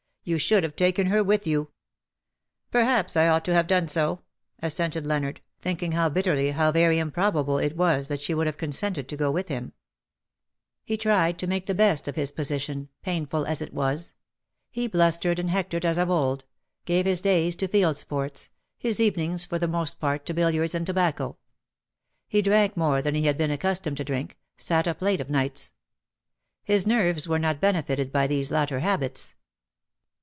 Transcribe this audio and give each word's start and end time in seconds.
You 0.23 0.37
should 0.37 0.61
have 0.61 0.75
taken 0.75 1.07
her 1.07 1.23
with 1.23 1.47
you."" 1.47 1.71
Perhaps 2.71 3.17
I 3.17 3.27
ought 3.27 3.43
to 3.45 3.55
have 3.55 3.65
done 3.65 3.87
so/' 3.87 4.21
assented 4.59 5.07
Leonard, 5.07 5.41
thinking 5.63 5.95
bitterly 6.13 6.51
how 6.51 6.71
very 6.71 6.99
improbable 6.99 7.57
it 7.57 7.75
was 7.75 8.07
that 8.07 8.21
she 8.21 8.35
would 8.35 8.45
have 8.45 8.55
consented 8.59 9.09
to 9.09 9.17
go 9.17 9.31
with 9.31 9.47
him. 9.47 9.73
AU 10.85 10.85
COUP 10.87 10.87
DU 10.87 10.97
PELERIN 11.05 11.17
\" 11.19 11.19
141 11.25 11.29
He 11.33 11.33
tried 11.33 11.39
to 11.39 11.47
make 11.47 11.65
the 11.65 11.73
best 11.73 12.07
of 12.07 12.15
his 12.15 12.31
position^ 12.31 12.89
painful 13.01 13.47
as 13.47 13.63
it 13.63 13.73
was. 13.73 14.13
He 14.69 14.85
blustered 14.85 15.39
and 15.39 15.49
hectored 15.49 15.85
as 15.87 15.97
of 15.97 16.11
old— 16.11 16.45
gave 16.85 17.07
his 17.07 17.19
days 17.19 17.55
to 17.55 17.67
field 17.67 17.97
sports— 17.97 18.51
his 18.77 18.99
evenings 18.99 19.47
for 19.47 19.57
the 19.57 19.67
most 19.67 19.99
part 19.99 20.27
to 20.27 20.35
billiards 20.35 20.75
and 20.75 20.85
tobacco. 20.85 21.37
He 22.27 22.43
drank 22.43 22.77
more 22.77 23.01
than 23.01 23.15
he 23.15 23.25
had 23.25 23.39
been 23.39 23.49
accustomed 23.49 23.97
to 23.97 24.03
drink, 24.05 24.37
sat 24.55 24.87
up 24.87 25.01
late 25.01 25.19
of 25.19 25.31
nights. 25.31 25.71
His 26.63 26.85
nerves 26.85 27.27
were 27.27 27.39
not 27.39 27.59
benefited 27.59 28.11
by 28.11 28.27
these 28.27 28.51
latter 28.51 28.81
habits. 28.81 29.33